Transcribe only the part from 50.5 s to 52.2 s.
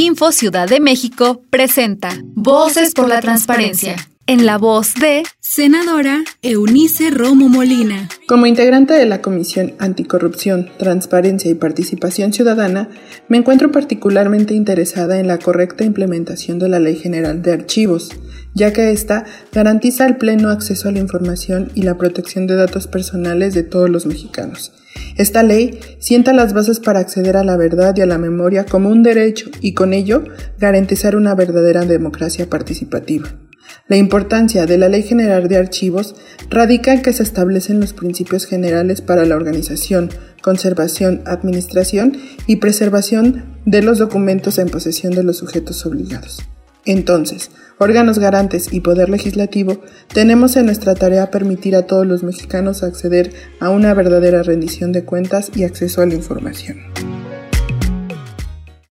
en nuestra tarea permitir a todos